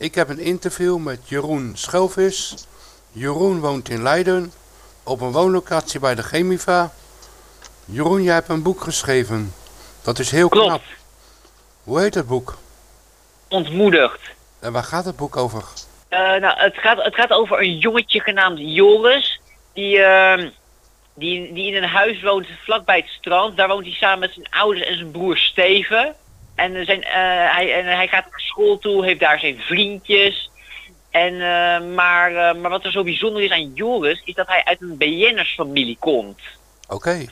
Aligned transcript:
Ik 0.00 0.14
heb 0.14 0.28
een 0.28 0.38
interview 0.38 0.98
met 0.98 1.28
Jeroen 1.28 1.72
Schelvis. 1.74 2.54
Jeroen 3.12 3.60
woont 3.60 3.88
in 3.88 4.02
Leiden 4.02 4.52
op 5.02 5.20
een 5.20 5.32
woonlocatie 5.32 6.00
bij 6.00 6.14
de 6.14 6.22
Chemiva. 6.22 6.92
Jeroen, 7.84 8.22
jij 8.22 8.34
hebt 8.34 8.48
een 8.48 8.62
boek 8.62 8.80
geschreven. 8.80 9.52
Dat 10.02 10.18
is 10.18 10.30
heel 10.30 10.48
Klopt. 10.48 10.66
knap. 10.66 10.82
Hoe 11.84 12.00
heet 12.00 12.14
het 12.14 12.26
boek? 12.26 12.58
Ontmoedigd. 13.48 14.20
En 14.60 14.72
waar 14.72 14.82
gaat 14.82 15.04
het 15.04 15.16
boek 15.16 15.36
over? 15.36 15.64
Eh, 16.08 16.18
nou, 16.18 16.58
het 16.58 16.76
gaat, 16.78 17.02
het 17.02 17.14
gaat 17.14 17.30
over 17.30 17.60
een 17.60 17.78
jongetje 17.78 18.20
genaamd 18.20 18.58
Joris. 18.58 19.40
Die, 19.72 20.02
ehm, 20.02 20.50
die, 21.14 21.52
die 21.52 21.66
in 21.74 21.82
een 21.82 21.88
huis 21.88 22.22
woont 22.22 22.46
vlakbij 22.64 22.96
het 22.96 23.08
strand. 23.08 23.56
Daar 23.56 23.68
woont 23.68 23.84
hij 23.84 23.94
samen 23.94 24.18
met 24.18 24.32
zijn 24.32 24.50
ouders 24.50 24.86
en 24.86 24.96
zijn 24.96 25.10
broer 25.10 25.36
Steven. 25.36 26.14
En, 26.60 26.84
zijn, 26.84 27.02
eh, 27.02 27.54
hij, 27.54 27.74
en 27.74 27.84
hij 27.86 28.08
gaat 28.08 28.24
naar 28.30 28.40
school 28.40 28.78
toe, 28.78 29.04
heeft 29.04 29.20
daar 29.20 29.38
zijn 29.38 29.58
vriendjes. 29.60 30.50
En, 31.10 31.32
eh, 31.34 31.80
maar, 31.94 32.34
eh, 32.34 32.54
maar 32.60 32.70
wat 32.70 32.84
er 32.84 32.90
zo 32.90 33.02
bijzonder 33.02 33.42
is 33.42 33.50
aan 33.50 33.72
Joris, 33.74 34.20
is 34.24 34.34
dat 34.34 34.46
hij 34.46 34.64
uit 34.64 34.80
een 34.80 34.96
BN'ersfamilie 34.96 35.96
komt. 35.98 36.40
Oké. 36.88 37.24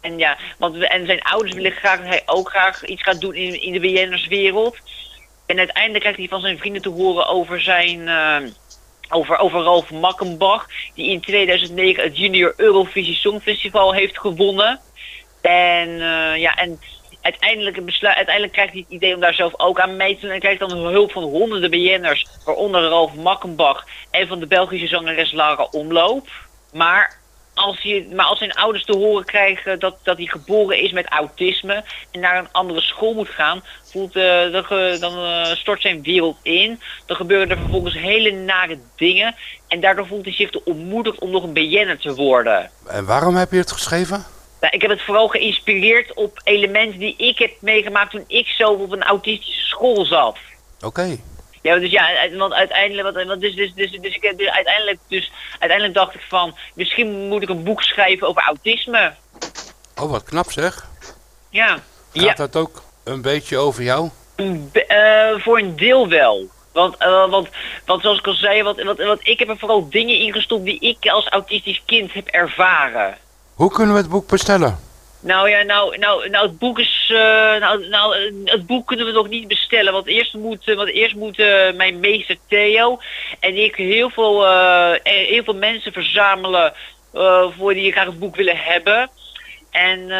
En 0.00 0.18
ja, 0.18 0.38
want 0.58 0.76
we- 0.76 0.88
en 0.88 1.06
zijn 1.06 1.20
ouders 1.22 1.54
willen 1.54 1.72
graag 1.72 1.98
dat 1.98 2.08
hij 2.08 2.22
ook 2.26 2.48
graag 2.50 2.84
iets 2.84 3.02
gaat 3.02 3.20
doen 3.20 3.34
in, 3.34 3.62
in 3.62 3.72
de 3.72 3.80
BN'erswereld. 3.80 4.76
En 5.46 5.58
uiteindelijk 5.58 6.00
krijgt 6.00 6.18
hij 6.18 6.28
van 6.28 6.40
zijn 6.40 6.58
vrienden 6.58 6.82
te 6.82 6.88
horen 6.88 7.26
over 7.26 7.60
zijn. 7.60 8.08
eh, 8.08 8.38
over, 9.12 9.38
over 9.38 9.62
Ralf 9.62 9.90
Makkenbach, 9.90 10.66
die 10.94 11.10
in 11.10 11.20
2009 11.20 12.02
het 12.02 12.16
Junior 12.18 12.52
Eurovisie 12.56 13.14
Songfestival 13.14 13.94
heeft 13.94 14.18
gewonnen. 14.18 14.80
En 15.40 15.88
ja, 16.38 16.54
en 16.54 16.80
uiteindelijk, 17.22 17.84
besluit, 17.84 18.16
uiteindelijk 18.16 18.54
krijgt 18.54 18.72
hij 18.72 18.80
het 18.80 18.96
idee 18.96 19.14
om 19.14 19.20
daar 19.20 19.34
zelf 19.34 19.52
ook 19.56 19.80
aan 19.80 19.96
mee 19.96 20.14
te 20.14 20.20
doen. 20.20 20.30
En 20.30 20.40
krijgt 20.40 20.60
dan 20.60 20.76
hulp 20.76 21.12
van 21.12 21.22
honderden 21.22 21.70
BN'ers, 21.70 22.26
waaronder 22.44 22.82
Ralf 22.82 23.14
Makkenbach 23.14 23.84
en 24.10 24.28
van 24.28 24.40
de 24.40 24.46
Belgische 24.46 24.86
zangeres 24.86 25.32
Lara 25.32 25.68
Omloop. 25.70 26.28
Maar 26.72 27.18
als, 27.54 27.80
je, 27.80 28.08
maar 28.14 28.24
als 28.24 28.38
zijn 28.38 28.52
ouders 28.52 28.84
te 28.84 28.96
horen 28.96 29.24
krijgen 29.24 29.78
dat, 29.78 29.96
dat 30.02 30.16
hij 30.16 30.26
geboren 30.26 30.82
is 30.82 30.92
met 30.92 31.06
autisme 31.08 31.84
en 32.10 32.20
naar 32.20 32.38
een 32.38 32.52
andere 32.52 32.80
school 32.80 33.14
moet 33.14 33.28
gaan, 33.28 33.62
voelt, 33.82 34.16
eh, 34.16 34.52
dan, 34.52 34.64
dan 35.00 35.24
eh, 35.24 35.44
stort 35.44 35.80
zijn 35.80 36.02
wereld 36.02 36.36
in. 36.42 36.80
Dan 37.06 37.16
gebeuren 37.16 37.50
er 37.50 37.58
vervolgens 37.58 37.94
hele 37.94 38.30
nare 38.30 38.78
dingen 38.96 39.34
en 39.68 39.80
daardoor 39.80 40.06
voelt 40.06 40.24
hij 40.24 40.34
zich 40.34 40.50
te 40.50 40.64
ontmoedigd 40.64 41.18
om 41.18 41.30
nog 41.30 41.42
een 41.42 41.52
BN'er 41.52 41.98
te 41.98 42.14
worden. 42.14 42.70
En 42.86 43.04
waarom 43.04 43.36
heb 43.36 43.50
je 43.50 43.58
het 43.58 43.72
geschreven? 43.72 44.24
Nou, 44.60 44.74
ik 44.74 44.80
heb 44.80 44.90
het 44.90 45.02
vooral 45.02 45.28
geïnspireerd 45.28 46.14
op 46.14 46.40
elementen 46.44 46.98
die 46.98 47.14
ik 47.16 47.38
heb 47.38 47.50
meegemaakt 47.60 48.10
toen 48.10 48.24
ik 48.26 48.46
zo 48.46 48.72
op 48.72 48.92
een 48.92 49.02
autistische 49.02 49.66
school 49.66 50.04
zat. 50.04 50.36
Oké. 50.80 51.16
Ja, 51.62 51.78
dus 51.78 51.90
ja, 51.90 52.28
want 52.36 52.52
uiteindelijk, 52.52 53.26
want, 53.26 53.40
dus, 53.40 53.54
dus, 53.54 53.72
dus, 53.74 53.90
dus, 53.90 54.14
ik 54.14 54.22
heb 54.22 54.38
dus 54.38 54.48
uiteindelijk, 54.48 54.98
dus 55.08 55.30
uiteindelijk 55.50 55.94
dacht 55.94 56.14
ik 56.14 56.24
van, 56.28 56.56
misschien 56.74 57.28
moet 57.28 57.42
ik 57.42 57.48
een 57.48 57.64
boek 57.64 57.82
schrijven 57.82 58.28
over 58.28 58.42
autisme. 58.42 59.14
Oh, 60.00 60.10
wat 60.10 60.22
knap 60.22 60.52
zeg. 60.52 60.88
Ja. 61.50 61.66
Gaat 61.68 61.82
Ja, 62.12 62.34
dat 62.34 62.56
ook 62.56 62.82
een 63.04 63.22
beetje 63.22 63.56
over 63.58 63.82
jou? 63.82 64.10
eh, 64.72 65.38
voor 65.38 65.58
een 65.58 65.76
deel 65.76 66.08
wel. 66.08 66.48
Want, 66.72 66.96
eh, 66.96 67.30
want, 67.30 67.48
want 67.84 68.02
zoals 68.02 68.18
ik 68.18 68.26
al 68.26 68.34
zei, 68.34 68.62
want, 68.62 68.82
want, 68.82 68.98
want 68.98 69.26
ik 69.28 69.38
heb 69.38 69.48
er 69.48 69.58
vooral 69.58 69.88
dingen 69.88 70.18
in 70.18 70.32
gestopt 70.32 70.64
die 70.64 70.80
ik 70.80 71.10
als 71.10 71.28
autistisch 71.28 71.82
kind 71.86 72.12
heb 72.12 72.26
ervaren. 72.26 73.18
Hoe 73.60 73.72
kunnen 73.72 73.94
we 73.94 74.00
het 74.00 74.10
boek 74.10 74.28
bestellen? 74.28 74.78
Nou 75.20 75.50
ja, 75.50 75.62
nou, 75.62 75.98
nou, 75.98 76.28
nou 76.28 76.46
het 76.46 76.58
boek 76.58 76.78
is. 76.78 77.12
eh, 77.14 77.60
nou, 77.60 77.88
nou, 77.88 78.16
het 78.44 78.66
boek 78.66 78.86
kunnen 78.86 79.06
we 79.06 79.12
nog 79.12 79.28
niet 79.28 79.48
bestellen. 79.48 79.92
Want 79.92 80.06
eerst 80.06 80.34
moet, 80.34 80.68
eh, 80.68 80.76
want 80.76 80.88
eerst 80.88 81.14
moet 81.14 81.38
eh, 81.38 81.72
mijn 81.74 82.00
meester 82.00 82.36
Theo 82.48 82.98
en 83.40 83.56
ik 83.56 83.74
heel 83.74 84.10
veel, 84.10 84.44
heel 85.02 85.44
veel 85.44 85.54
mensen 85.54 85.92
verzamelen. 85.92 86.72
voor 87.58 87.74
die 87.74 87.92
graag 87.92 88.06
het 88.06 88.18
boek 88.18 88.36
willen 88.36 88.56
hebben. 88.56 89.10
En, 89.70 90.10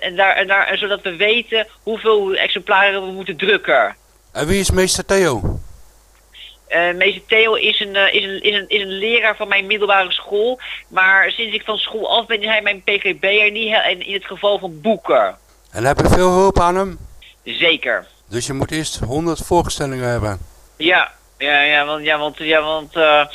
en, 0.00 0.16
daar, 0.16 0.36
en 0.36 0.46
daar, 0.46 0.78
zodat 0.78 1.02
we 1.02 1.16
weten 1.16 1.66
hoeveel 1.82 2.34
exemplaren 2.34 3.06
we 3.06 3.12
moeten 3.12 3.36
drukken. 3.36 3.96
En 4.32 4.46
wie 4.46 4.60
is 4.60 4.70
meester 4.70 5.04
Theo? 5.04 5.55
Eh, 6.66 6.94
meester 6.94 7.22
Theo 7.26 7.54
is 7.54 7.80
een, 7.80 7.96
eh, 7.96 8.14
is, 8.14 8.24
een, 8.24 8.42
is, 8.42 8.54
een, 8.54 8.68
is 8.68 8.82
een 8.82 8.98
leraar 8.98 9.36
van 9.36 9.48
mijn 9.48 9.66
middelbare 9.66 10.12
school. 10.12 10.60
Maar 10.88 11.30
sinds 11.30 11.54
ik 11.54 11.62
van 11.64 11.78
school 11.78 12.18
af 12.18 12.26
ben, 12.26 12.40
is 12.40 12.46
hij 12.46 12.62
mijn 12.62 12.82
PGB'er 12.82 13.50
niet. 13.50 13.72
En 13.84 14.06
in 14.06 14.14
het 14.14 14.24
geval 14.24 14.58
van 14.58 14.80
boeken. 14.80 15.38
En 15.70 15.84
heb 15.84 16.00
je 16.00 16.08
veel 16.08 16.30
hulp 16.30 16.60
aan 16.60 16.76
hem? 16.76 16.98
Zeker. 17.44 18.06
Dus 18.28 18.46
je 18.46 18.52
moet 18.52 18.70
eerst 18.70 18.98
100 18.98 19.40
voorstellingen 19.44 20.08
hebben. 20.08 20.38
Ja, 20.76 21.12
ja, 21.38 21.60
ja, 21.60 21.84
want, 21.86 22.04
ja, 22.04 22.18
want, 22.18 22.38
ja, 22.38 22.62
want, 22.62 22.96
eh, 22.96 23.26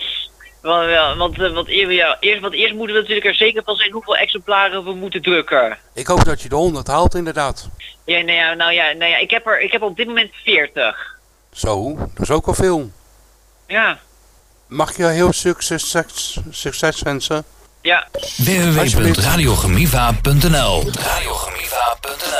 want, 0.62 0.90
ja, 0.90 1.16
want, 1.16 1.38
want, 1.38 1.68
ja, 1.68 2.18
eerst, 2.20 2.42
want 2.42 2.54
eerst 2.54 2.74
moeten 2.74 2.96
we 2.96 3.02
natuurlijk 3.02 3.28
er 3.28 3.36
zeker 3.36 3.64
van 3.64 3.76
zijn 3.76 3.92
hoeveel 3.92 4.16
exemplaren 4.16 4.84
we 4.84 4.94
moeten 4.94 5.22
drukken. 5.22 5.78
Ik 5.94 6.08
hoop 6.08 6.24
dat 6.24 6.42
je 6.42 6.50
de 6.50 6.56
100 6.56 6.88
haalt 6.88 7.16
inderdaad. 7.16 7.70
Ja, 8.06 8.22
nou 8.22 8.32
ja, 8.38 8.54
nou 8.54 8.72
ja, 8.72 8.92
nou 8.92 9.12
ja 9.12 9.18
ik, 9.18 9.32
heb 9.32 9.48
er, 9.48 9.60
ik 9.60 9.72
heb 9.72 9.82
op 9.82 9.98
dit 9.98 10.08
moment 10.08 10.32
40. 10.44 11.20
Zo, 11.52 11.96
dat 11.98 12.22
is 12.22 12.32
ook 12.32 12.48
al 12.48 12.54
veel. 12.54 12.90
Ja, 13.72 14.00
Mag 14.68 14.98
je 14.98 15.06
heel 15.06 15.34
succes, 15.34 15.96
succes 16.50 17.02
wensen? 17.02 17.44
ja. 17.82 18.08
www.radiogemiva.nl 18.38 20.92